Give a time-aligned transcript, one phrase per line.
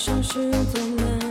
[0.00, 1.29] 像是走了